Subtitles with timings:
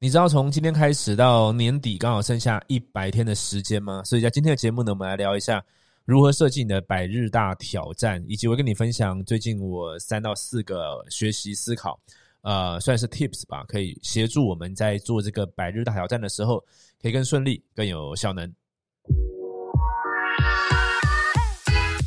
[0.00, 4.00] 你知道从今天开始到年底刚好剩下一百天的时间吗？
[4.04, 5.60] 所以在今天的节目呢，我们来聊一下
[6.04, 11.98] 如何设计你的百日大挑战，以及我跟你分享最近我三到四个学习思考，
[12.42, 16.64] 呃，算是 tips 吧，可以协助我们在做这个百日大挑战的时候，
[17.02, 18.48] 可以更顺利、更有效能。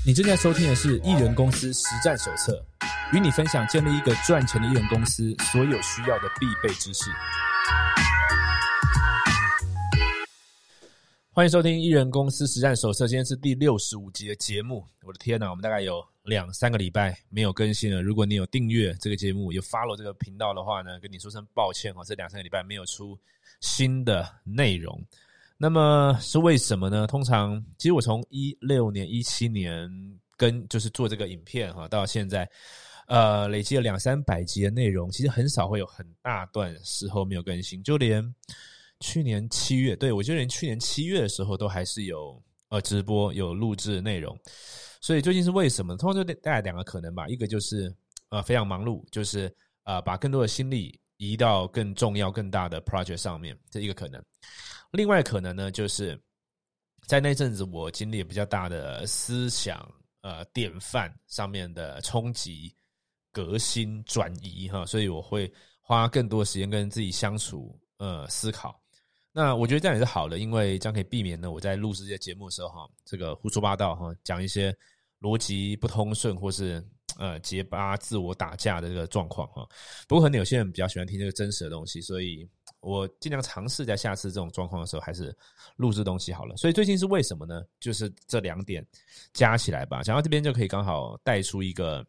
[0.08, 2.54] 你正在收听的是《艺人公司实战手册》，
[3.18, 7.12] 与你分享建立一个赚钱的艺人公司所有需要的必备知识。
[11.34, 14.86] 欢迎收听《艺人公司实战手册》，今天是第六十五集的节目。
[15.04, 18.02] 我的天呐，我们大概有两三个礼拜没有更新了。
[18.02, 23.18] 如果你有订阅这个节目，有 follow 这个频道的话呢，跟你说声抱歉哦，这两三个礼拜没有出
[23.62, 25.02] 新的内容。
[25.58, 27.08] 那么是为什么呢？
[27.08, 29.90] 通常，其实我从一六年、一七年
[30.36, 32.46] 跟就是做这个影片哈，到现在，
[33.08, 38.22] 呃，累积了两三百集的内容，其实很少会有很大段时候没有更新，就连。
[39.02, 44.40] 去年七月，对我就连去年七月的时候都还是有呃直播有录制内容，
[45.02, 45.98] 所以最近是为什么？
[45.98, 47.94] 通常就带来两个可能吧，一个就是
[48.30, 54.24] 呃非常忙碌，就是呃把更多的心力移到更重要更大的 project 上面，这一个可能。
[54.92, 56.20] 另外可能呢，就是
[57.08, 59.86] 在那阵子我经历比较大的思想
[60.22, 62.76] 呃典范上面的冲击、
[63.32, 68.81] 革新、转移哈，所以我会花更多时间跟自己相处呃思考。
[69.34, 74.76] 那我觉得这样也是好的，因为这样可以避免呢，我在录制这些节目的时候哈，这个胡说八道哈，讲一些
[75.22, 76.84] 逻辑不通顺或是
[77.18, 79.66] 呃结巴、自我打架的这个状况哈。
[80.06, 82.46] 不过可能有些人比较喜欢听这个真实的东西，所以
[82.82, 85.34] 我尽量尝试在下次这种状况的时候还是
[85.78, 86.58] 录制东西好了。
[86.58, 87.64] 所以最近是为什么呢？
[87.80, 88.86] 就是这两点
[89.34, 90.04] 加起来吧。
[90.04, 92.06] 讲到这边就可以刚好带出一个，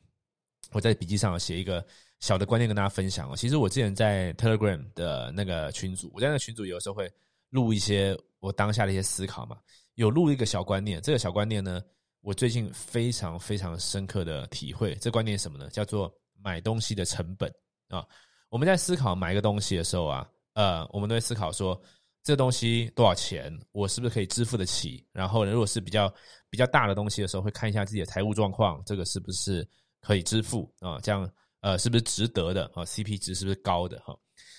[0.72, 1.86] 我在笔记上写一个。
[2.22, 3.36] 小的观念跟大家分享哦。
[3.36, 7.12] 其实我之前在 Telegram 的那个群组，我在那个群组有时候会
[7.50, 9.58] 录一些我当下的一些思考嘛。
[9.96, 11.82] 有录一个小观念，这个小观念呢，
[12.20, 14.94] 我最近非常非常深刻的体会。
[14.94, 15.68] 这观念是什么呢？
[15.70, 17.52] 叫做买东西的成本
[17.88, 18.06] 啊。
[18.50, 21.78] 我们在思考买一个东西的时候啊，呃，我们都会思考说，
[22.22, 25.05] 这东西多少钱，我是不是可以支付得起？
[25.11, 26.08] 然后呢，如果是比较
[26.48, 29.68] 比较大的东西的时候，会看一下自己的财务状况，这个是不是
[30.00, 31.00] 可以支付啊？
[31.02, 31.28] 这样。
[31.62, 34.14] 呃，是不是值得的啊？CP 值是不是高的哈？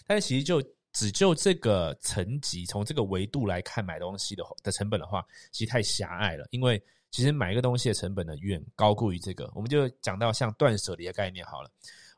[0.08, 6.48] 但是其实就只就这个层级，从这个维度来看买东西的的成本的话，其实太狭隘了。
[6.52, 6.82] 因为
[7.12, 9.52] 其实买一个东西的成本呢，远高过于这个。
[9.54, 11.70] 我们就讲到像断舍离的概念好了。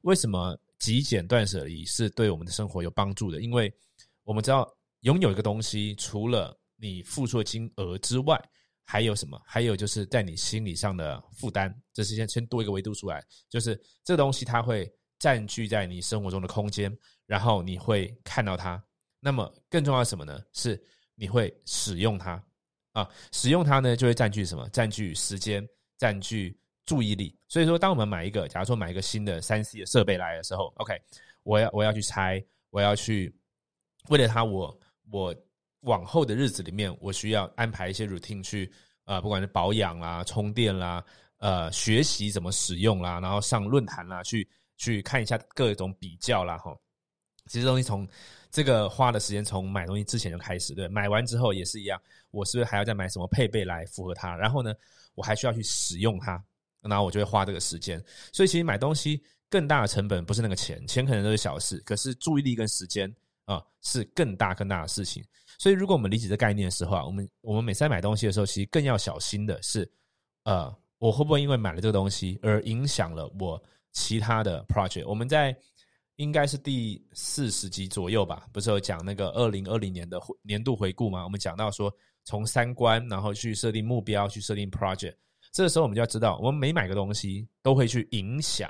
[0.01, 3.41] 为什么极简断舍离是对我们的生活有帮助的？
[3.41, 3.73] 因为
[4.23, 4.71] 我们知道
[5.01, 8.39] 拥有一个东西，除了你付出的金额之外，
[8.87, 9.41] 还有什么？
[9.43, 18.81] 还有就是在你心理上的负担，这是先先多一个维度出来，就是这东西它会占据在你生活中的空间，然后你会看到它。
[19.19, 20.39] 那么更重要什么呢？
[20.53, 20.79] 是
[21.15, 22.41] 你会使用它
[22.91, 24.69] 啊，使用它呢就会占据什么？
[24.69, 25.67] 占据时间，
[25.97, 27.35] 占据注意力。
[27.47, 30.95] 所以说，当我们买一个，假如说买一个新的三 C 的设备来的时候，OK，
[31.41, 33.35] 我要我要去拆，我要去
[34.09, 34.79] 为了它，我
[35.11, 35.35] 我。
[35.85, 38.71] 往后的日子里面，我需要安排一些 routine 去，
[39.05, 41.03] 呃，不管是保养啦、充电啦、
[41.37, 44.47] 呃，学习怎么使用啦，然后上论坛啦，去
[44.77, 46.75] 去看一下各种比较啦，哈。
[47.47, 48.07] 其实东西从
[48.49, 54.35] 这个花的时间从买东西之前就开始，对，买完之后也是一样，我是不是还要再买什么配备来符合它？
[54.35, 54.73] 然后呢，
[55.13, 56.43] 我还需要去使用它，
[56.81, 58.03] 然后我就会花这个时间。
[58.33, 63.13] 所以其实买东西更大的成本不是那个钱，钱可能都是小事，可是注意力跟时间
[63.45, 65.23] 啊是更大更大的事情。
[65.57, 69.89] 所以，如果我们理解这概念的时候啊，我们我们每次在买东西的时候，其实更要小心的是，
[70.43, 73.61] 呃，我会不会因为买了这个东西而影响了我
[73.93, 75.07] 其他的 project？
[75.07, 75.55] 我们在
[76.17, 81.23] 应该是第四十集左右吧，不是有讲那个二零二零年的年度回顾吗？
[81.23, 81.93] 我们讲到说，
[82.25, 85.15] 从三观，然后去设定目标，去设定 project。
[85.51, 88.69] 这个时候，我们就要知道，我们每买个东西都会去影响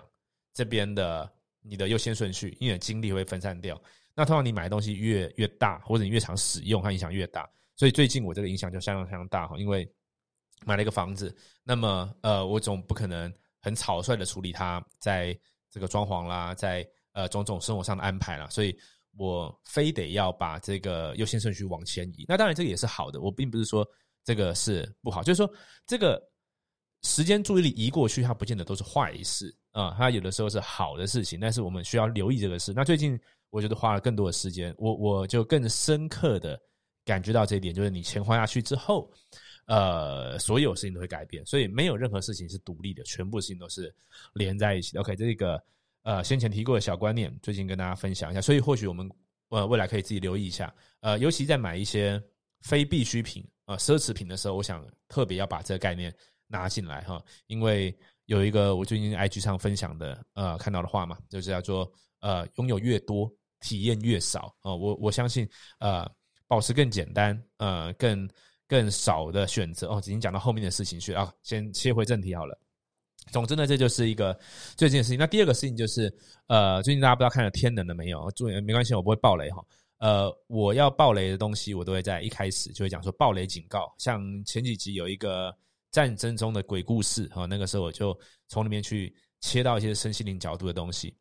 [0.53, 1.28] 这边的
[1.62, 3.80] 你的优先顺序，因为精力会分散掉。
[4.16, 7.50] 那通常你买的东西越越大，或者你越常使用，它影响越大。
[7.76, 9.85] 所以最近我这个影响就相当相当大哈，因为
[10.66, 13.29] 买了一个房子，那么呃，我总不可能
[13.59, 15.38] 很草率的处理它，在
[15.70, 18.73] 这个装潢啦，在呃种种生活上的安排啦，所以
[19.17, 22.23] 我非得要把这个优先顺序往前移。
[22.29, 23.85] 那当然这个也是好的，我并不是说
[24.23, 25.53] 这个是不好，就是说
[25.85, 26.17] 这个
[27.02, 32.72] 时间注意力移过去，它不见得都是坏事啊，它有的时候是好的事情，但是我们需要留意这个事。
[32.73, 33.20] 那最近。
[33.50, 36.59] 我觉得花了更多的时间，我我就更深刻的
[37.06, 39.12] 感觉到这一点，就是你钱花下去之后，
[39.68, 43.94] 呃，所有事情都会改变，所以没有任何事情是独立的，全部事情都是
[44.34, 44.97] 连在一起。
[44.97, 45.64] OK，这个
[46.03, 48.42] 呃先前提过的小观念，最近跟大家分享一下。
[48.42, 49.09] 所以或许我们
[49.50, 50.74] 呃，未来可以自己留意一下。
[51.02, 52.22] 呃，尤其在买一些
[52.62, 56.14] 非必需品啊、奢侈品的时候，我想特别要把这个概念
[56.48, 57.96] 拿进来哈，因为
[58.26, 61.92] 有一个我最近 IG 上分享的呃看到的话嘛，就是叫做
[62.22, 65.48] 呃拥有越多，体验越少啊、我我相信
[65.80, 66.10] 呃
[66.48, 68.30] 保持更简单，呃更
[68.68, 72.60] 更少的选择哦，已经讲到后面的事情去啊，先切回正题好了。
[73.32, 74.38] 总之呢，这就是一个
[74.78, 75.18] 最近的事情。
[75.18, 78.30] 那第二个事情就是，呃，最近大家不知道看了《天能》了没有？
[78.36, 79.66] 注意，没关系，我不会爆雷哈。
[79.98, 83.92] 呃，我要爆雷的东西，我都会在一开始就会讲说爆雷警告。
[83.98, 85.52] 像前几集有一个
[85.96, 88.20] 战争中的鬼故事哈，那个时候我就
[88.50, 91.16] 从里面去切到一些身心灵角度的东西。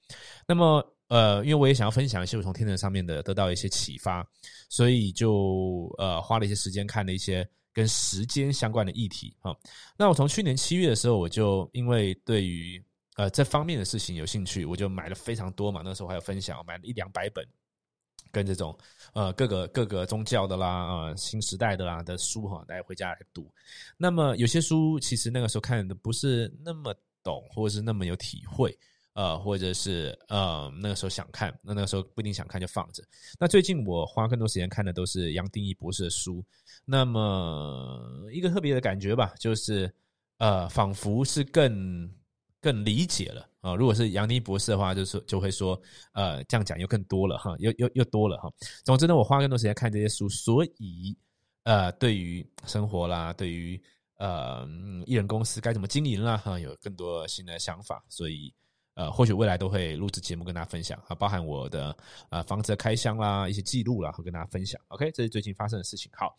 [0.49, 4.27] 那么，呃，因为我也想要分享一些我从《天能》上面的得到一些启发，
[4.69, 7.49] 所以就呃花了一些时间看了一些。
[7.77, 9.53] 跟时间相关的议题哈，
[9.99, 12.81] 那我从去年七月的时候，我就因为对于
[13.17, 15.83] 呃这方面的事情有兴趣，我就买了非常多嘛。
[15.85, 17.45] 那时候还有分享，买了一两百本
[18.35, 18.77] 跟这种
[19.15, 23.49] 呃各个各个宗教的啦啊新时代的啦的书哈，大家回家来读。
[23.97, 26.93] 那么有些书其实那个时候看的不是那么
[27.23, 28.77] 懂，或者是那么有体会。
[29.15, 33.01] 呃，或者是呃，那个时候想看，那那个时候不一定想看就放着。
[33.39, 36.45] 那最近我花更多时间看的都是杨定一博士的书。
[36.85, 39.89] 那么一个特别的感觉吧，就是
[40.39, 42.13] 呃，仿佛是更
[42.61, 43.75] 更理解了啊。
[43.75, 45.81] 如果是杨妮博士的话，就是就会说
[46.13, 48.51] 呃，这样讲又更多了哈，又又又多了哈。
[48.85, 51.17] 总之呢，我花更多时间看这些书，所以
[51.65, 53.83] 呃，对于生活啦，对于
[54.19, 54.69] 呃
[55.07, 58.55] 艺人公司该怎么经营啦，哈，有更多新的想法，所以。
[58.97, 61.97] 呃，或许未来都会录制节目跟大家分享啊，包含我的
[62.31, 64.81] 呃房子的开箱啦，一些记录啦，会跟大家分享。
[64.87, 66.09] OK，这是最近发生的事情。
[66.15, 66.33] 好，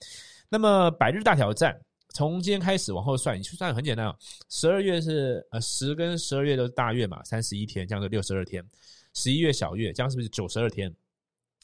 [0.47, 1.77] 那么百日大挑战
[2.15, 4.15] 从今天开始往后算，你去算很简单啊。
[4.49, 8.65] 十二月是呃十跟十二月都是大月嘛，三十一天，这样就六十二天。
[9.13, 10.89] 十一月小月，这样是不是九十二天？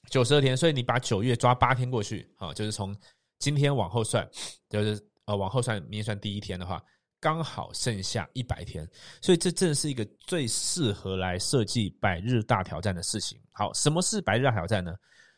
[0.09, 2.93] 九十二天，所以你把九月抓八天过去啊，就是从
[3.39, 4.29] 今天往后算，
[4.69, 6.83] 就是呃往后算，明天算第一天的话。
[7.21, 8.83] 刚好剩下一百天，
[9.21, 13.39] 所以这正是一个最适合来设计百日大挑战的事情。
[13.51, 14.91] 好，什么是百日大挑战呢？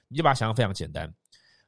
[0.07, 1.13] 你就把它想象非常简单。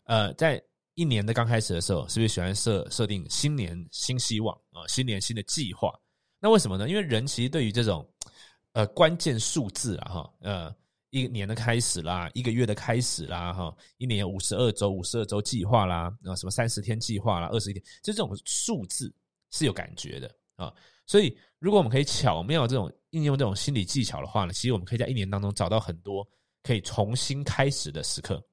[0.05, 0.63] 呃，在
[0.95, 4.87] 一年的刚开始的时候，是不是喜欢设设定新年新希望啊？
[4.87, 5.93] 新年新的计划？
[6.39, 6.89] 那为什么呢？
[6.89, 8.05] 因为人其实对于这种
[8.73, 10.75] 呃关键数字啊，哈，呃，
[11.11, 19.13] 一年的开始啦，一个月的开始啦，哈，一年五十二周，五十二周计划啦，啊，什么三十天计划啦，二十一天，就这种数字。
[19.51, 20.73] 是有感觉的啊，
[21.05, 26.27] 所以如果我们可以巧妙这种应用这种心理技巧的话呢，其实我们可以在一年当中找到很多
[26.61, 28.43] 可以重新开始的时刻。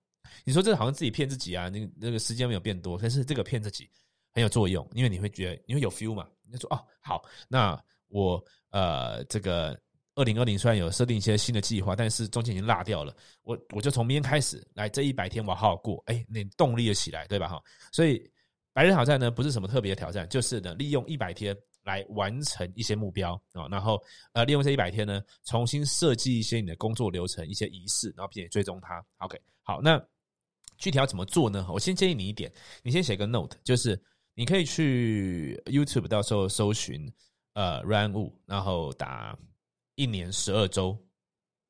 [0.45, 1.69] 你说这好像自己骗自己啊？
[1.69, 3.89] 那那个时间没有变多，但是这个骗自己
[4.33, 6.27] 很有作用，因为你会觉得你会有 feel 嘛？
[6.45, 9.79] 你就说哦，好，那我呃这个
[10.15, 17.49] 二零二零虽然有设定一些新的计划，但是中间已经落掉了，我我就从明天开始来这一百天我好好过，哎，你动力就起来，对吧？
[17.49, 17.63] 哈，
[17.93, 18.31] 所以。
[18.75, 24.03] 百日挑战呢，不是什么特别的挑战，就是呢，利用一百天来完成一些目标啊，然后
[24.33, 29.05] 呃，利用这一百天呢，重新设计一些你的工作流程、一些仪式，然后并且追踪它。
[29.19, 30.03] OK，好，那
[30.83, 31.65] 具体要怎么做呢？
[31.71, 32.53] 我先建议你一点，
[32.83, 33.97] 你先写个 note，就是
[34.35, 37.09] 你可以去 YouTube 到时候搜寻
[37.53, 39.39] 呃 Run Wu，然后打
[39.95, 40.99] 一年十二周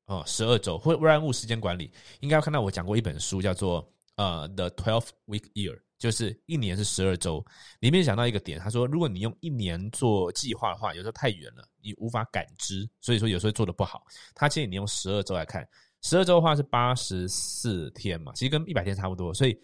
[0.07, 5.79] 哦，十二周或 Run Wu 时间管理，应该要看到我讲过一本书，叫做呃 The Twelve Week Year。
[5.99, 7.45] 就是一年是十二周，
[7.79, 14.03] 里面讲到一个点，他说，如果你用一年做计划的话，有时候太远了，你无法感知，所以说有时候做的不好。
[14.35, 15.65] 他建议你用十二周来看，
[16.03, 19.33] 十二周的话是八十四天嘛，其实跟一百天差不多。
[19.33, 19.57] 所以，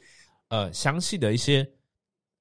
[0.47, 1.69] 呃，详细的一些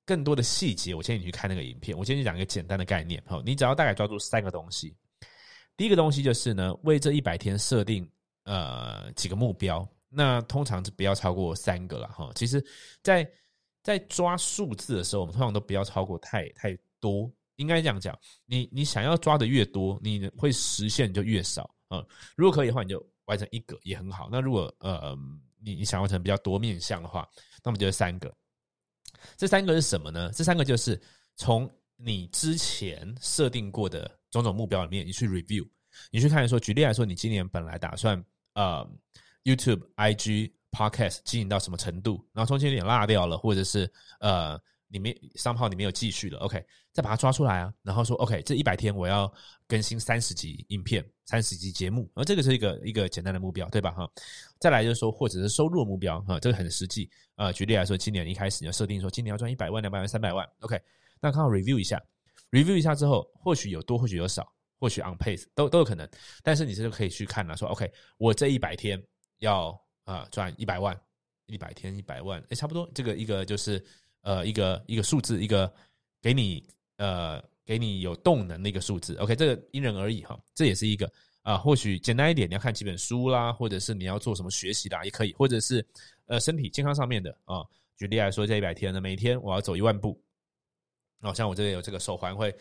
[0.07, 1.97] 更多的细节，我建议你去看那个影片。
[1.99, 4.97] 我今天讲一个简单的概念，哈，你只要大概抓住三个东西。
[5.77, 8.09] 第一个东西就是呢，为这一百天设定
[8.45, 12.31] 呃几个目标，那通常是不要超过三个了哈。
[12.35, 12.65] 其实，
[13.03, 13.29] 在
[13.83, 17.31] 在抓数字的时候，我们通常都不要超过太太多。
[17.57, 22.05] 应该这样讲，你你想要抓的越多，你会实现就越少啊。
[22.37, 24.29] 如果可以的话，你就完成一个也很好。
[24.33, 25.17] 那如果呃
[25.63, 27.25] 你你想完成比较多面向的话，
[27.63, 28.37] 那么就是三个。
[29.37, 30.31] 这三个是什么呢？
[30.35, 31.01] 这三个就是
[31.37, 35.65] 从你之前设定过的种种目标里面，你去 review，
[36.11, 38.23] 你去看说，举例来说，你今年本来打算
[38.55, 38.85] 呃
[39.45, 40.53] YouTube、IG。
[40.71, 42.23] Podcast 经营到什么程度？
[42.31, 47.73] 然后中间有点落掉了，或者是呃，你没商号你没有继续了，OK，再把它抓出来啊。
[47.83, 49.33] 然后说 OK，这一百天我要
[49.67, 53.91] 更新三十集影片、三十集节目，而这个是一个一个简单的目标，对吧？
[53.93, 54.11] 哈，
[54.59, 57.53] 再来就是说，或者是收入目标哈，这个很实际啊。
[57.53, 60.81] 举例来说，今年一开始你要设定说，今年要赚一百万、两百万、三百万，OK，
[61.21, 62.03] 那刚好 review 一下
[62.51, 66.09] ，review 一下之后，或许有多，或许有少，或许 on pace 都都有可能。
[66.43, 69.03] 但是你这就可以去看了，说 OK，我这一百天
[69.39, 69.79] 要。
[70.09, 70.99] 啊，赚一百万，
[71.45, 73.79] 一百天一百万，哎，差不多，这个一个就是
[74.23, 75.73] 呃一个一个数字，一个
[76.21, 76.65] 给你
[76.97, 79.15] 呃给你有动能的一个数字。
[79.17, 81.11] OK，这个因人而异哈，这也是一个
[81.43, 85.85] 啊，或许简单一点，你要看几本书啦，或者是你要做什么学习啦，也可以，或者是
[86.27, 87.65] 呃身体健康上面的啊。
[87.97, 90.23] 举例来说，这一百天呢，每天我要走一万步，
[91.21, 92.55] 哦，像我这里有这个手环会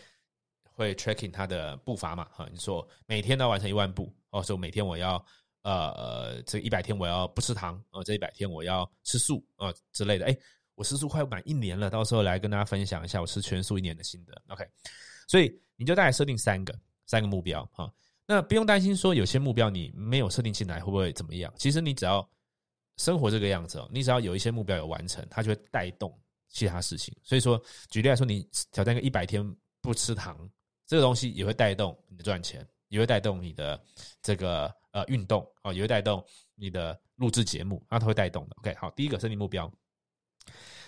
[0.63, 5.23] 会 tracking 它的步伐嘛，哈，你说每天都要完成一万步，哦，说每天我要
[5.61, 10.35] 呃这一百天我要不吃糖，哦，这一百天我要吃素啊之类的，哎，
[10.77, 14.65] 我吃素快满一年了，到时候来跟大家分享一下我吃全素一年的心得，OK，
[15.27, 16.73] 所以你就大概设定三个
[17.05, 17.91] 三个目标哈，
[18.25, 22.25] 那不用担心说有些目标你没有设定进来会不会怎么样，其实你只要。
[22.99, 26.11] 生活这个样子哦，你只要有一些目标有完成，它就会带动
[26.49, 27.15] 其他事情。
[27.21, 30.35] 所以说，举例来说，你挑战个一百天不吃糖，
[30.87, 33.79] 这个东西也会带动你的赚钱，也会带动你的
[34.23, 38.55] 这个呃运动哦，也会带动你的录制节目，那它会带动的。
[38.61, 39.71] OK，好，第一个设定目标，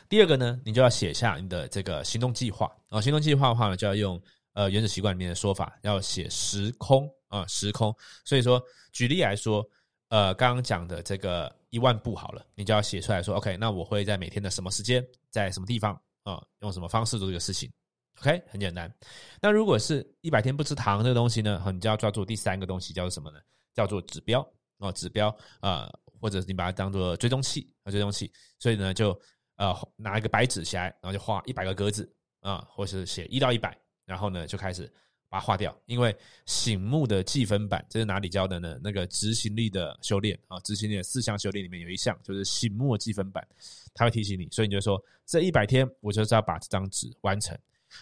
[0.08, 3.02] 第二个呢，你就要写下你的这个行动计划啊。
[3.02, 4.22] 行动计划的话呢，就要用
[4.54, 7.96] 呃原子习惯里面的说法，要写时空啊，时空。
[8.26, 8.62] 所以说，
[8.92, 9.68] 举例来说。
[10.10, 17.72] 呃，刚刚讲的这个一万步好了，你就要写出来说，OK，那我会在每天的什么时间，在什么地方啊，用什么方式做这个事情
[18.20, 18.92] ？OK，很简单。
[19.40, 23.40] 那如果是一百天不吃糖这个东西呢，你就要抓住第三个东西，叫做什么呢？
[23.76, 24.42] 叫做指标
[24.80, 25.28] 哦，指标
[25.60, 25.88] 啊，
[26.20, 28.34] 或者你把它当做追踪器啊，追踪器。
[28.58, 29.14] 所以呢，就
[29.60, 34.92] 呃拿一个白纸起来，然后就画一百个格子啊，或是写一到一百，然后呢就开始。
[35.32, 36.16] 把它划掉，因为
[36.48, 38.80] 醒目的计分板这是哪里教的呢？
[38.84, 43.48] 那个执行力的修炼啊，执行力的四项修炼里面有一项就是醒目计分板，
[43.94, 47.56] 它会提醒你，所以你就说这一百天我就是要把这张纸完成。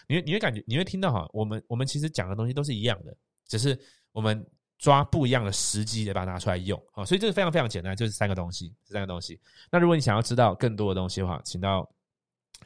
[0.06, 3.14] 你你会感觉你会听到哈，我们我们其实讲的东西都是一样的，
[3.46, 3.78] 只是
[4.10, 4.42] 我们
[4.78, 9.40] 抓不一样的时机来把它拿出来用啊，所以这个非常非常简单，就是三个东西，三个东西。
[9.70, 11.88] 那如果你想要知道更多的东西的话，请到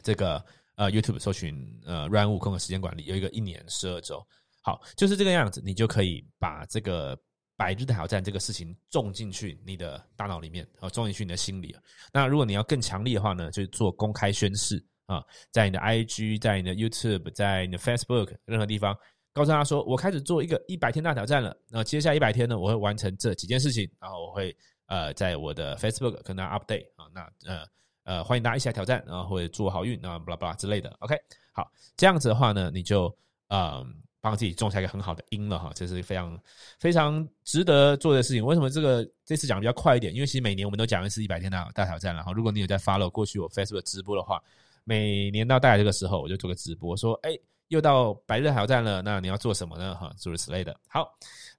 [0.03, 0.45] 这个
[0.77, 4.25] 呃 YouTube 搜寻呃 Run 悟空的时间管理，有一个一年十二周。
[4.61, 7.19] 好，就是这个样子，你就可以把这个
[7.57, 11.75] 百日挑战这个事情种进去你的大脑里面，啊，种进去你的心里。
[12.13, 18.97] 那如果你要更强力的话呢，就做公开宣誓啊，在你的 IG，在你的 YouTube，在你的 Facebook 任何地方，
[19.33, 21.57] 告诉他说，我开始做一个一百天大挑战了。
[21.69, 27.67] 那接下来一百天呢，我会完成这几件事情，然后我会呃，在我的 Facebook 跟大家 update 啊，那呃
[28.05, 30.91] 呃，欢迎大家一起来挑战，然后或者祝好运啊，巴拉巴拉之类的。
[31.01, 31.15] OK，
[31.53, 33.15] 好，这样子的话呢，你就
[33.49, 33.95] 嗯。
[34.25, 36.41] 帮自己种下一个很好的因了哈，这是非常
[36.79, 38.47] 非常值得做的事情。
[38.47, 40.15] 为什么这个这次讲比较快一点？
[40.15, 42.31] 因为其实每年我们都讲一次一百天的大挑战了哈。
[42.31, 44.41] 如果你有在 follow 过去我 Facebook 直播的话，
[44.85, 47.37] 每年到大概这个时候我就做个直播，说哎，
[47.73, 49.95] 又到百日挑战了，那你要做什么呢？
[49.95, 50.79] 哈，诸如此类的。
[50.89, 51.09] 好，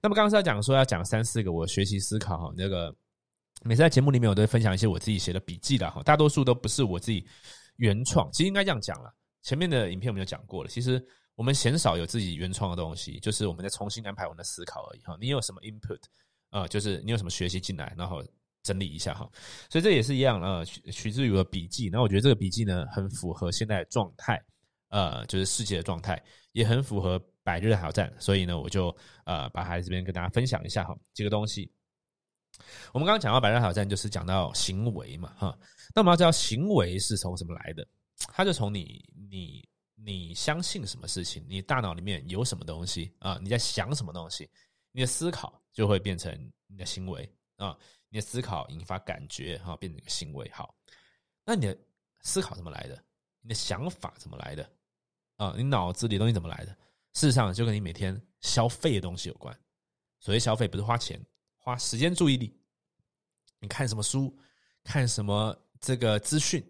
[0.00, 2.94] 那么刚刚是要讲说要讲三四个我学习思考哈，那个
[3.62, 7.26] 每次在节目里面我都会分享一些我自己写的笔记的哈，大多数都不是我自己
[7.76, 9.12] 原创，其实应该这样讲了。
[9.42, 11.04] 前面的影片我们就讲过了，其实。
[11.36, 15.18] 我们鲜少有自己原创的东西，就是我们在重新安排我们的思考而已哈。
[15.20, 15.98] 你有什么 input
[16.50, 16.64] 啊？
[16.68, 18.22] 就是你有什么学习进来，然后
[18.62, 19.28] 整理一下哈。
[19.68, 21.90] 所以这也是一样啊，取取自于我的笔记。
[21.90, 24.40] 那我觉得这个笔记呢，很符合现在的状态，
[24.94, 26.22] 呃，就是世界的状态，
[26.52, 28.14] 也很符合百日挑战。
[28.20, 30.96] 所以呢，我就呃，把它这边跟大家分享一下哈。
[31.12, 31.68] 这个东西，
[32.92, 35.58] 我们刚刚讲到百日挑战，就是讲到行为嘛哈。
[35.94, 37.84] 那我们要知道行为是从什么来的？
[38.32, 39.68] 它就从你你。
[39.96, 41.42] 你相信什么事情？
[41.48, 43.38] 你大脑里面有什么东西啊？
[43.40, 44.46] 你在想什么东西？
[44.92, 46.30] 你的思考就会变成
[46.66, 47.74] 你的行为啊！
[48.10, 50.46] 你的思考引发感觉哈，变成一个行为。
[50.52, 50.74] 好，
[51.42, 51.78] 那你的
[52.20, 53.02] 思考怎么来的？
[53.40, 54.68] 你的想法怎么来的？
[55.36, 56.72] 啊，你脑子里东西怎么来的？
[57.12, 59.56] 事实上，就跟你每天消费的东西有关。
[60.20, 61.20] 所谓消费，不是花钱，
[61.56, 62.58] 花时间、注意力。
[63.60, 64.36] 你看什么书？
[64.82, 66.62] 看什么这个资讯？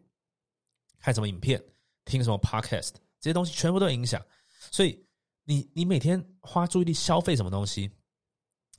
[0.99, 1.63] 看什么影片？
[2.05, 2.93] 听什么 podcast？
[3.21, 4.25] 这些东西全部都影响，
[4.71, 5.03] 所以
[5.45, 7.91] 你你每天花注意力消费什么东西，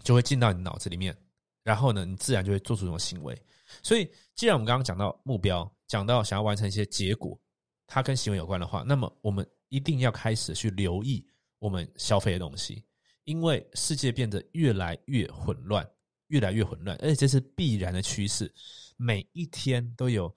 [0.03, 1.17] 就会进到你脑子里面，
[1.63, 3.35] 然后呢，你自然就会做出这种行为。
[3.81, 7.39] 所以，既然我们刚刚讲到目标，讲到想要完成一些结果，
[7.87, 11.25] 它跟行为有关的话，那么我们一定要开始去留意
[11.59, 12.83] 我们消费的东西，
[13.23, 15.87] 因为世界变得越来越混乱，
[16.27, 18.53] 越来越混乱，而且这是必然的趋势，
[18.97, 20.33] 每一天都有。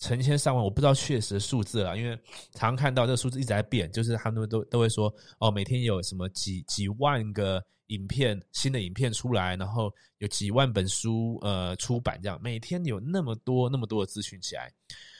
[0.00, 2.16] 成千上万，我不知道确实数字了，因为
[2.52, 14.72] 常看到这个数字一直在变，就是他们都都会说，哦，每天有什么几几万个影片，新的影片出来，然后有几万本书呃出版，这样每天有那么多那么多的资讯起来。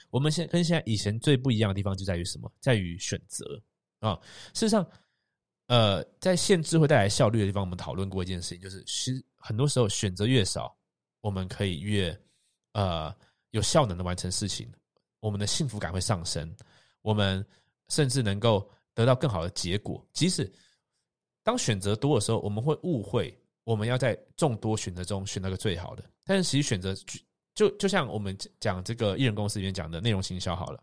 [0.09, 2.51] 我们现跟现在以前最不一样的地方就在于什么？
[2.59, 3.61] 在于选择
[3.99, 4.19] 啊。
[4.53, 4.85] 事实上，
[5.67, 10.75] 呃，在限制会带来效率的地方，我们讨论过一件事情，就是其实很多时候选择越少，
[11.21, 12.19] 我们可以越
[12.73, 13.13] 呃
[13.51, 14.71] 有效能的完成事情，
[15.19, 16.55] 我们的幸福感会上升，
[17.01, 17.45] 我们
[17.89, 20.03] 甚至能够得到更好的结果。
[20.11, 20.51] 即使
[21.43, 26.95] 当选择多的时候，我们会误会我们要在众多选择中选那个最好的，但是其实选择
[27.59, 30.81] 就就像我们讲这个艺人公司里面讲的内容行销好了，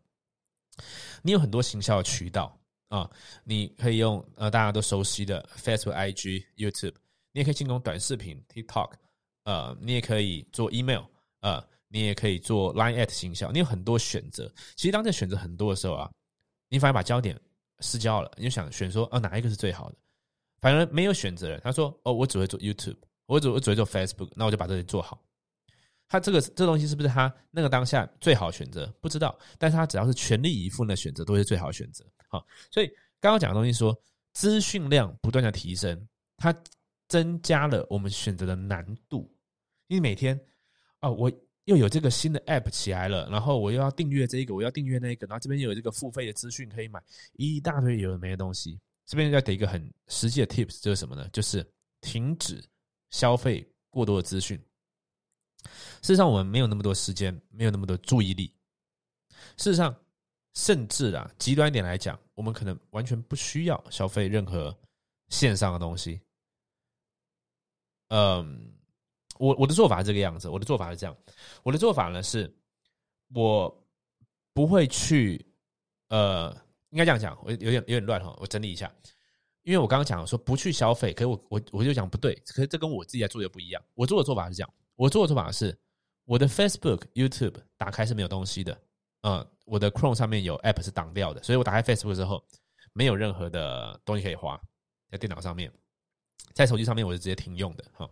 [1.22, 2.54] 你有很多行销的渠道
[2.88, 3.10] 啊，
[3.44, 6.92] 你可以用呃大家都熟悉的 Facebook、IG、YouTube，
[7.32, 8.92] 你也可以进攻短视频 TikTok，
[9.44, 11.04] 呃，你也可以做 email，
[11.40, 14.52] 呃，你也可以做 Line at 行销，你有很多选择。
[14.74, 16.10] 其实当在选择很多的时候啊，
[16.68, 17.40] 你反而把焦点
[17.80, 19.96] 失焦了，你就想选说，啊，哪一个是最好的？
[20.60, 25.22] 反而没有选择了，他说，哦，我只会做 YouTube，我只我只会做 Facebook，那我就把这里做好。
[26.08, 28.86] 他这个这东西是不是他那个当下最好选择？
[29.00, 32.04] 不知道，但是他只要是全力以赴的选择，都是最好选择。
[32.28, 32.86] 好，所以
[33.20, 33.96] 刚刚讲的东西说，
[34.32, 36.54] 资讯量不断的提升，它
[37.08, 39.32] 增加了我们选择的难度。
[39.88, 40.38] 因为每天
[41.00, 41.30] 啊，我
[41.64, 48.80] 又有这个新的 App 起来了，然后我又要订阅这一个，我要订阅那个，然后这边又有这个付费的资讯可以买，一大堆有的没的东西。
[49.04, 51.28] 这边要给一个很实际的 Tips，就是什么呢？
[51.32, 51.64] 就是
[52.00, 52.60] 停止
[53.10, 54.60] 消费过多的资讯。
[56.02, 58.52] 事实上，我们没有那么多时间，没有那么多注意力。
[59.56, 59.94] 事实上，
[60.54, 64.76] 甚至啊，极端一点来讲，我们可能完全不需要消费任何
[65.28, 66.20] 线上的东西。
[68.08, 68.72] 嗯，
[69.38, 70.48] 我我的做法是这个样子。
[70.48, 71.16] 我的做法是这样。
[71.62, 72.54] 我的做法呢是，
[73.34, 73.84] 我
[74.52, 75.44] 不会去，
[76.08, 76.56] 呃，
[76.90, 77.36] 应该这样讲。
[77.42, 78.92] 我有点有点乱哈，我整理一下。
[79.62, 83.82] 因为我刚刚讲说不去消费，可是我我我就讲不对，可是这跟我自己在做的不一样。
[83.94, 84.72] 我做的做法是这样。
[84.96, 85.78] 我做的做法是，
[86.24, 88.76] 我的 Facebook、YouTube 打开是没有东西的，
[89.22, 92.42] 嗯，我的 Chrome 上面有 App 是挡掉的，所以我打开 Facebook 之后，
[92.92, 94.60] 没有任何的东西可以滑
[95.10, 95.70] 在电脑上面，
[96.54, 98.08] 在手机上面我是直接停用的哈。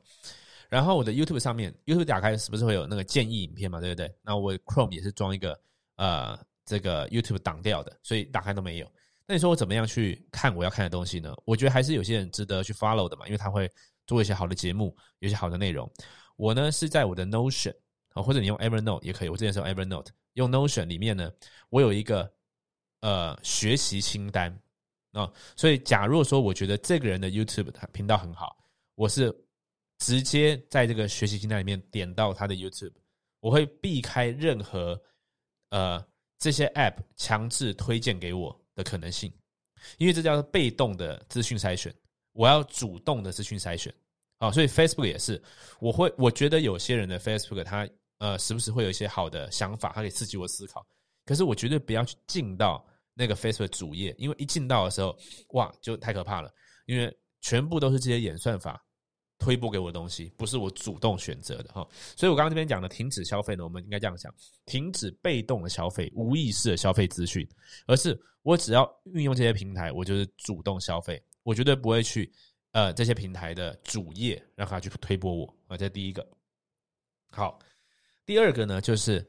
[0.68, 3.80] 然后我的 YouTube 上面，YouTube 打开是不是会有那个建议影片嘛？
[3.80, 4.12] 对不对？
[4.22, 5.58] 那我 Chrome 也是装一个
[5.96, 8.92] 呃这个 YouTube 挡掉的，所以打开都没有。
[9.26, 11.34] 那你说我怎么样去看我要看的东西呢？
[11.44, 13.70] 我觉得还是有些人值得去 follow 的嘛，因为他会
[14.06, 15.90] 做一些好的节目，有些好的内容。
[16.36, 17.74] 我呢是在我的 Notion
[18.08, 19.28] 啊，或者你用 Evernote 也可以。
[19.28, 21.32] 我之前是用 Evernote，用 Notion 里面呢，
[21.70, 22.32] 我有一个
[23.00, 24.50] 呃学习清单
[25.12, 25.32] 啊。
[25.56, 28.56] 所以，假如说我觉得这个人的 YouTube 频道很好，
[28.94, 29.34] 我是
[29.98, 32.92] 直接在这个学习清单里面点到他的 YouTube，
[33.40, 35.00] 我会避开任何
[35.70, 36.04] 呃
[36.38, 39.32] 这些 App 强制推荐给我的可能性，
[39.98, 41.94] 因为这叫做被动的资讯筛选，
[42.32, 43.94] 我要主动的资讯筛选。
[44.44, 45.42] 啊，所以 Facebook 也是，
[45.80, 50.86] 我会我觉得有些人的 Facebook，他呃时不时会有一些好的想法，它可以刺激我思考。
[51.24, 55.16] 可是我绝对不要去进到那个 Facebook 主页，因为一进到的时候，
[55.54, 56.52] 哇，就太可怕了，
[56.84, 58.84] 因为全部都是这些演算法
[59.38, 61.86] 推播给我的东西，不是我主动选择的哈。
[62.14, 64.30] 所以我刚刚这边讲的停止消费呢，我们应该这样讲：
[64.66, 67.48] 停止被动的消费、无意识的消费资讯，
[67.86, 72.30] 而是我只要运用这些平台，我就是主动消费，我绝对不会去。
[72.74, 76.28] 呃，这些平台的主页让他去推播我啊，这第一个。
[77.30, 77.56] 好，
[78.26, 79.24] 第二个呢，就是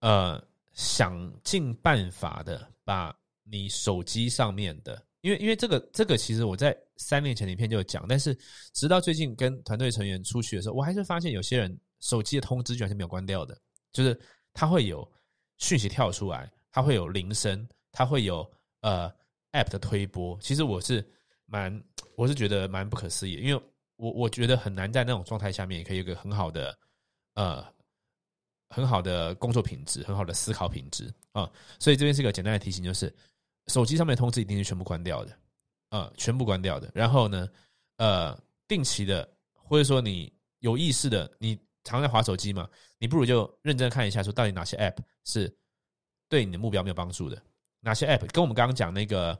[0.00, 0.42] 呃，
[0.74, 8.38] 想尽办法的把你手机上面的，因为因为这个这个其实我在三年前的影片就有讲，但是
[8.74, 13.58] 直到最近跟团队成员出去的时候，我还是发现有些人手机的通知居然是没有关掉的，
[13.92, 14.20] 就是
[14.52, 15.10] 它会有
[15.56, 18.46] 讯息跳出来，它会有铃声，它会有
[18.82, 19.10] 呃
[19.52, 20.38] App 的推播。
[20.42, 21.02] 其实我是。
[21.50, 21.82] 蛮，
[22.18, 23.62] 我是觉得蛮不可思议，因为
[23.94, 26.76] 我我觉得很难在那种状态下面，可以有个很好的，
[27.34, 27.64] 呃，
[28.68, 31.48] 很好的工作品质，很好的思考品质啊。
[31.78, 33.14] 所以这边是一个简单的提醒，就是
[33.68, 35.38] 手机上面的通知一定是全部关掉的，
[35.90, 36.90] 啊，全部关掉的。
[36.92, 37.48] 然后呢，
[37.98, 45.56] 呃，定期的，或者说你有意识的，你常在划手机嘛，你不如就认真看一下，说到底哪些 App 是
[46.28, 47.40] 对你的目标没有帮助的，
[47.78, 49.38] 哪些 App 跟我们刚刚讲那个。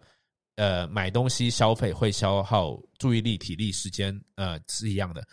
[0.59, 5.25] 呃，买东西消费会消耗注意力、体力、时间，呃，是一样的。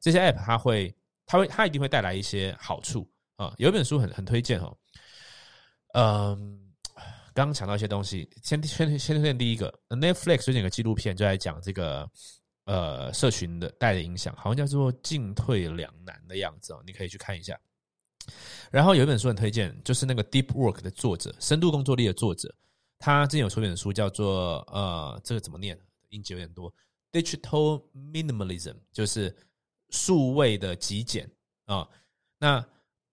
[0.00, 0.92] 这些 app 它会，
[1.24, 3.54] 它会，它一定会带来一些好处啊。
[3.58, 4.76] 有一本书很很推荐哦。
[5.94, 6.58] 嗯，
[7.32, 12.10] 刚刚讲到一些东西，先先先推荐第一个，Netflix 最近有个纪录片就在讲这个
[12.64, 17.56] 呃社群的带的影响，好像叫做进退两难的样子哦，你可以去看一下。
[18.72, 22.52] 然后有一本书很推荐，就是那个 Deep Work 的作者，深度工作力的作者。
[23.02, 25.76] 他之前有出一本书，叫做呃，这个怎么念？
[26.10, 26.72] 音节有点多。
[27.10, 29.34] Digital Minimalism 就是
[29.90, 31.28] 数位的极简
[31.64, 31.86] 啊。
[32.38, 32.64] 那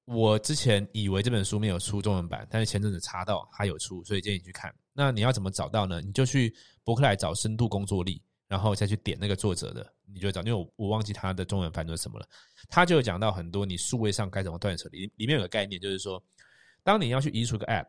[0.06, 4.71] 我之前以为这本书没有出中文版，但是前阵子查到它有出，所以建议你去看。
[4.93, 5.99] 那你要怎么找到呢？
[6.02, 12.28] 你就去博客来找深度工作力，然后再去点那个作者的，你就会找，因为我我忘记他的中文翻译是什么了。
[12.67, 16.23] 他就有讲到很多你数位上该怎么断舍离，里面有个概念，就是说，
[16.84, 17.88] 当你要去移除个 App，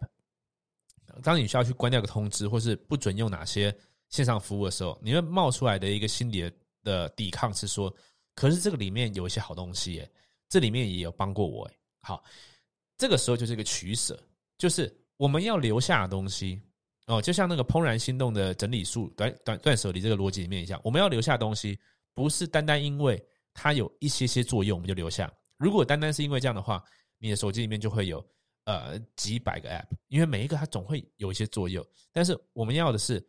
[1.23, 3.75] 当你需要去关掉个通知，或是不准用哪些
[4.09, 6.51] 线上服务的时候，你会冒出来的一个心理
[6.83, 7.95] 的抵抗是说，
[8.35, 10.11] 可是这个里面有一些好东西，耶，
[10.49, 12.25] 这里面也有帮过我，哎，好，
[12.97, 14.19] 这个时候就是一个取舍，
[14.59, 16.61] 就是我们要留下的东西。
[17.07, 21.77] 哦，就像那个怦然心动的整理术、断断断舍离这个逻辑里面一样，我们要留下东西，
[22.15, 23.21] 不是单单因为
[23.53, 25.29] 它有一些些作用我们就留下。
[25.57, 26.85] 如果单单是因为这样的话，
[27.19, 28.25] 你的手机里面就会有
[28.65, 31.85] 呃几百个 App，因为每一个它总会有一些作用。
[32.13, 33.25] 但是我们要的是，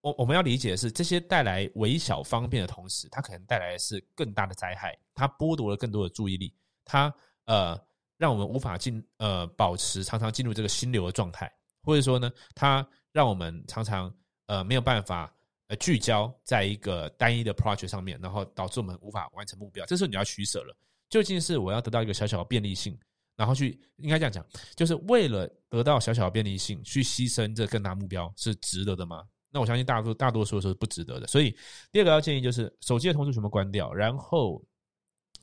[0.00, 4.98] 我我们要理解的是，这些带来微小方便的同时，它可能带来的是更大的灾害。
[5.14, 7.12] 它剥夺了更多的注意力，它
[7.44, 7.78] 呃
[8.16, 11.52] 让我们无法进呃保持常常进入这个心流的状态。
[11.82, 14.14] 或者说呢，它让我们常常
[14.46, 15.34] 呃没有办法
[15.68, 19.84] 呃聚焦在一个单一的 project 上面，然后导致我们无法完成目标。
[19.86, 20.76] 这时候你要取舍了，
[21.08, 22.98] 究竟是我要得到一个小小的便利性，
[23.40, 29.26] 然后去应该这样讲，就是为了得到小小的便利性去牺牲这更大目标是值得的吗？
[29.50, 31.26] 那我相信大多大多数的时候是不值得的。
[31.26, 31.56] 所以
[31.90, 34.62] 第二个要建议就是手机的通知全部关掉，然后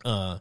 [0.03, 0.39] 呃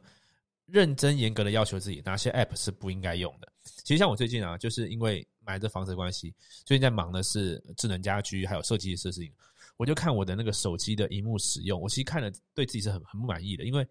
[0.67, 3.51] 认真严格的要求自己哪些 app 是不应该用的。
[3.65, 6.35] 其实像我最近啊，就是因为买这房子的关系，
[6.67, 9.33] 最近在忙的是智能家居还有设计的事情。
[9.79, 13.89] 我就看我的那个手机的荧幕使用，我其实看了对自己是很很不满意的，因为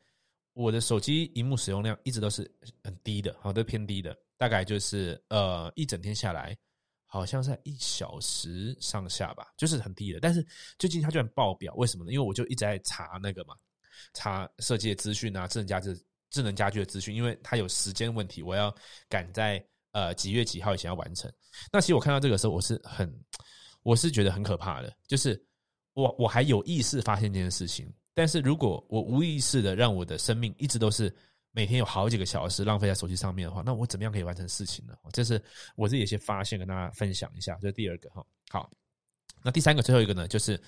[0.56, 2.50] 我的手机荧幕使用量一直都是
[2.84, 6.58] 很低的，好，都偏低的，大概就是呃一整天下来，
[7.06, 10.20] 好像在一小时上下吧，就是很低的。
[10.20, 10.44] 但是
[10.80, 12.12] 最近它居然爆表，为什么呢？
[12.12, 13.54] 因为我就一直在查那个嘛，
[14.14, 15.96] 查设计的资讯啊，智能家居
[16.32, 18.76] 智能家居的资讯，因为它有时间问题，我要
[19.08, 19.64] 赶在。
[19.92, 21.32] 呃，几月几号以前要完成？
[21.72, 23.10] 那其实我看到这个时候，我是很，
[23.82, 24.94] 我是觉得很可怕的。
[25.08, 25.42] 就是
[25.94, 31.16] 我我还有意识发现这件事情，但是如果我无意识的让我的生命一直都是
[31.52, 34.96] 每天有好几个小时浪费在手机上面的话，那我怎么样可以完成事情呢？
[35.14, 35.40] 这是
[35.76, 37.56] 我自己一些发现，跟大家分享一下。
[37.62, 38.26] 这是第二个哈。
[38.50, 38.72] 好，
[39.44, 40.60] 那第三个最后一个呢，就是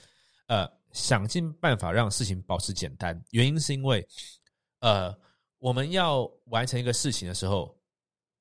[0.46, 3.20] 呃，想尽办法让事情保持简单。
[3.32, 4.08] 原因是因为
[4.82, 5.18] 呃，
[5.58, 7.76] 我们要完成一个事情的时候。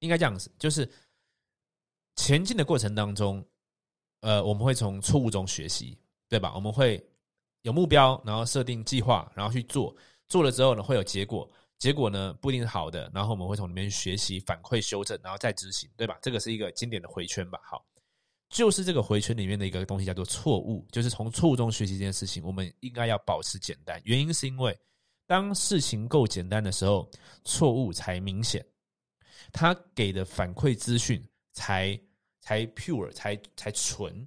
[0.01, 0.87] 应该这样子，就是
[2.17, 3.43] 前进的过程当中，
[4.21, 6.55] 呃，我们会从错误中学习，对吧？
[6.55, 7.03] 我们会
[7.67, 9.93] 有目标，然后设定计划，然后去做，
[10.29, 16.17] 做了之后呢，会有结果，结果呢不一定是好的，然后我们会从里面学习、反馈、修正，然后再执行，对吧？
[16.23, 17.59] 这个是一个经典的回圈吧？
[17.65, 17.85] 好，
[18.51, 24.01] 就是这个回圈里面的一个东西叫做错误，就是从错误中学习这件事情，我们应该要保持简单。
[24.05, 24.79] 原因是因为
[25.27, 27.11] 当事情够简单的时候，
[27.43, 28.65] 错误才明显。
[29.53, 31.99] 他给的反馈资讯才
[32.39, 34.25] 才 pure 才才纯。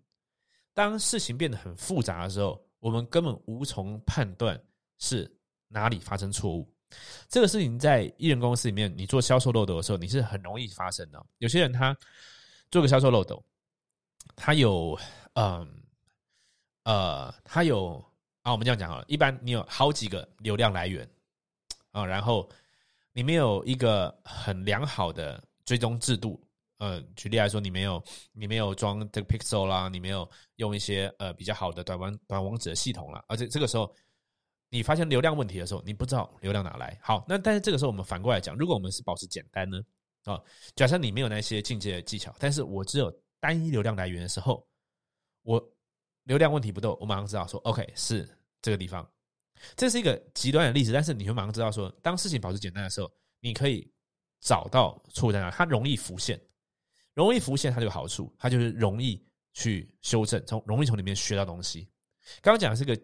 [0.74, 4.60] 当事情变得很复杂的时候，我们根本无从判断
[4.98, 5.32] 是
[5.68, 6.68] 哪里发生错误。
[7.28, 11.26] 这个事情在艺人公司里面，你做销售漏斗的时候，你是很容易发生的。
[11.38, 11.96] 有些人他
[12.72, 13.44] 做个销售漏斗，
[14.36, 15.00] 他有
[15.34, 15.68] 嗯
[16.84, 18.04] 呃，他有
[18.42, 19.06] 啊，我们这样讲好了。
[19.08, 21.10] 一般你有好几个流量来源
[21.92, 22.50] 啊，然后。
[23.12, 26.40] 你没有一个很良好的追踪制度，
[26.80, 33.94] 呃，举例来说，你没有你没有装这个 Pixel 啦，你没有用一些呃比较好的短网短网址的系统啦，而且这个时候
[34.70, 36.98] 你发现流量问题的时候，你不知道流量哪来。
[37.02, 39.82] 好，那但是这个时候我们反过来讲，如果我们是保持简单呢？
[40.26, 40.42] 啊，
[40.76, 44.68] 假设你没有那些进阶的技巧，但是我只有单一流量来源的时候，
[45.44, 45.62] 我
[46.24, 48.28] 流量问题不都，我马上知道说 OK 是
[48.62, 49.10] 这个地方。
[49.76, 53.12] 这是一个极端的例子，但是你会马上知道说，当事情保持简单的时候，
[53.42, 53.92] 你可以
[54.40, 56.40] 找到错误在哪，它容易浮现，
[57.20, 59.22] 容易浮现，它就有好处，它就是容易
[59.54, 61.88] 去修正，从容易从里面学到东西。
[62.42, 63.00] 刚刚讲的是个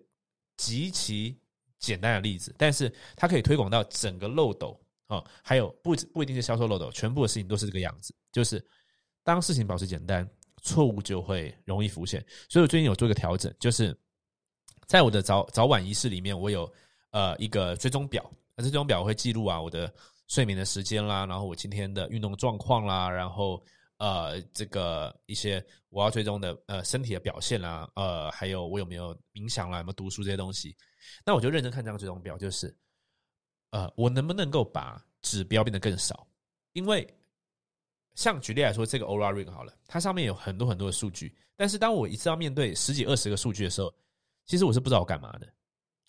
[0.58, 1.38] 极其
[1.80, 8.66] 简单的例子，但是它可以推广到整个漏斗啊，还有不不一定是销售漏斗，全部的事情都是这个样子，就是
[9.24, 10.28] 当事情保持简单，
[10.62, 12.26] 错误就会容易浮现。
[12.50, 13.96] 所以我最近有做一个调整，就是。
[14.88, 16.72] 在我的早早晚仪式里面，我有
[17.10, 18.24] 呃一个追踪表，
[18.56, 19.92] 那这追踪表会记录啊我的
[20.28, 23.60] 睡眠的时间啦，然后我今天的运动状况啦，然后
[23.98, 30.76] 呃这个一些我要追踪的呃身体的表现啦，呃还有我有没有冥想啦，有没有读书这些东西，
[31.26, 32.76] 那我就认真看这张追踪表，就是
[33.72, 36.28] 呃我能不能够把指标变得更少？
[36.74, 37.08] 因为
[38.16, 43.94] 像举例来说，这个 Ora Ring 好了，它上面有很多很多的数据，但是当我一次要面对十几二十个数据的时候，
[44.46, 45.54] 其实我是不知道我干嘛的，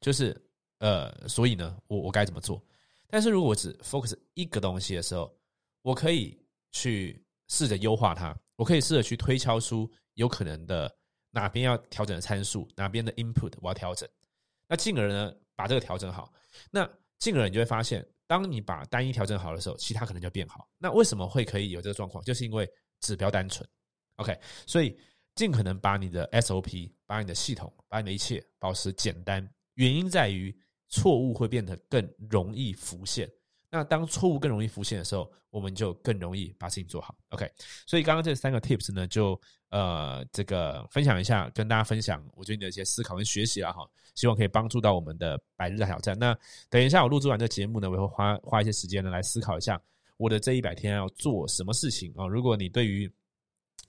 [0.01, 0.37] 就是
[0.79, 2.63] 呃，所以呢，我我该怎么做？
[3.09, 5.37] 但是如果我只 focus 一个东西的时候，
[5.83, 6.39] 我可以
[6.71, 10.93] 去试着优化它，我可以试着去推敲出有可能的
[11.31, 14.09] 哪边要调整的参数，哪边的 input 我要调整，
[14.69, 16.33] 那进而呢把这个调整好，
[16.71, 20.69] 那进而你就会发现，当你把单一调整好的时候，其他可能就变好。
[20.79, 22.23] 那为什么会可以有这个状况？
[22.25, 22.69] 就是因为
[23.01, 23.69] 指标单纯
[24.17, 24.99] ，OK，所以
[25.35, 30.55] 尽可能把你的 SOP、把你的系统、把你的一切保持简单，原因在于
[30.89, 33.31] 错误会变得更容易浮现。
[33.77, 37.15] 那当错误更容易浮现的时候，我们就更容易把事情做好。
[37.29, 37.47] OK，
[37.87, 46.19] 所以刚刚这三个 tips 呢，就呃这个分享一下，跟大家分享我觉得你的一些思考跟学习了哈，希望可以帮助到我们的百日挑战。
[46.19, 46.35] 那
[46.71, 49.79] 等一下我录制完这节目呢，我会花花一些时间呢来思考一下
[50.17, 52.27] 我的这一百天要做什么事情啊。
[52.27, 53.13] 如果你对于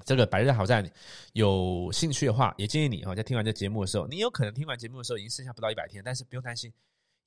[0.06, 0.86] 这个百日挑战
[1.32, 6.74] 有兴趣的话，也建议你啊，在听完这节目的时候，你有可能听完节目的时候已经剩下不到一百天，但是不用担心。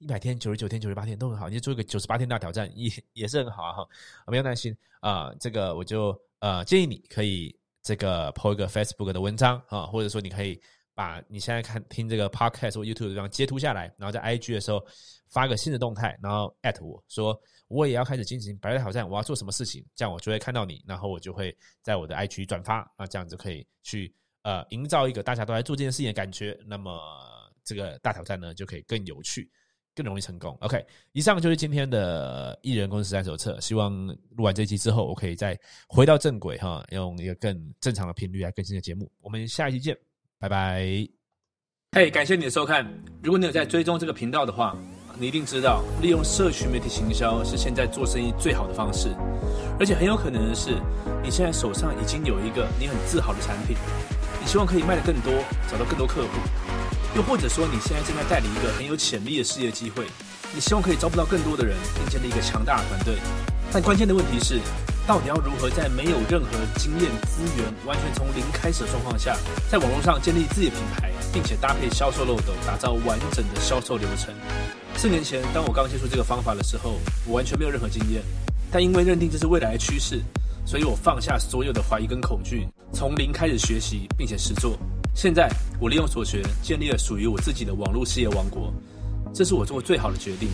[0.01, 3.89] 一百天、九十九天、九十八天都很好，你就做一个九十八天大挑战也也是很好啊哈，
[4.25, 5.31] 不用担心啊。
[5.39, 10.59] 这个我就呃建议你可以这个 po 一个 Facebook 的文章啊，或者说你可以
[10.95, 14.83] 把你现在看听这个 Podcast 或 YouTube 的地方截图下来，然后在 IG 的时候
[15.29, 26.99] 发个新的动态，然后 at 我说我也要开始进行百日挑战，我要做什么事情，这样我就会看到你，然后我就会在我的 IG 转发啊，这样就可以去呃营造一个大家都在做这件事情的感觉，那么
[27.63, 29.51] 这个大挑战呢就可以更有趣。
[30.01, 30.57] 更容易成功。
[30.63, 30.83] OK，
[31.13, 33.61] 以上就是今天的艺人公司实战手册。
[33.61, 33.95] 希望
[34.31, 39.11] 录完这期之后，我可以再回到正轨哈，用一个更正常的频率来更新的节目。
[39.21, 39.95] 我们下一期见，
[40.39, 41.07] 拜拜。
[41.93, 42.91] 嘿，感谢你的收看。
[43.23, 44.75] 如果你有在追踪这个频道的话，
[45.19, 49.11] 你一定知道，利用社群媒体行销是现在做生意最好的方式。
[49.79, 50.71] 而且很有可能的是，
[51.23, 53.77] 你现在手上已经有一个你很自豪的产品，
[54.41, 55.33] 你希望可以卖的更多，
[55.71, 56.70] 找到更多客户。
[57.17, 60.07] 又或者说，你现在正在带领一个很有潜力的事业机会，
[60.55, 63.17] 你希望可以招募到更多的人，并建立一个强大的团队。
[63.73, 64.61] 但关键的问题是，
[65.07, 69.37] 到底要如何在没有任何经验、资源、完全从零开始的状况下，
[69.71, 74.33] 在网络上建立自己的品牌，并且搭配销售漏斗，打造完整的销售流程？
[74.97, 78.23] 四年前，当我刚接触这个方法的时候，我完全没有任何经验。
[78.71, 80.21] 但因为认定这是未来的趋势，
[80.65, 84.79] 所以我放下所有的怀疑跟恐惧，从零开始学习，并且实做。
[85.15, 88.73] 现在，我利用所学建立了属于我自己的网络事业王国，
[89.35, 90.49] 这是我做过最好的决定。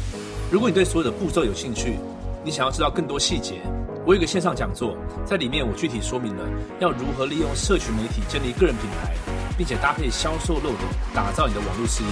[0.50, 1.98] 如果你对所有的步骤有兴趣，
[2.44, 3.60] 你想要知道更多细节，
[4.04, 6.42] 我有个线上讲座，在里面我具体说明了
[6.80, 9.14] 要如何利用社群媒体建立个人品牌，
[9.56, 10.78] 并且搭配销售漏斗
[11.14, 12.08] 打造你的网络事业。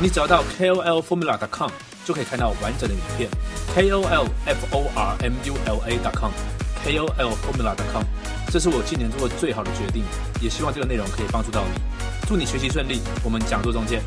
[0.00, 1.70] 你只要到 KOLFormula.com
[2.04, 3.28] 就可以看到完整的影片
[3.76, 6.32] ，KOLFormula.com
[6.84, 8.04] kol formula dacom。
[8.50, 10.04] 这是我今年做过最好的决定，
[10.40, 11.80] 也希望这个内容可以帮助到你。
[12.26, 14.02] 祝你学习顺利，我们讲座中见。